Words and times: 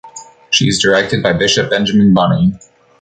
She’s 0.49 0.81
directed 0.81 1.21
by 1.21 1.33
Bishop 1.33 1.69
Benjamin 1.69 2.11
Boni. 2.11 2.57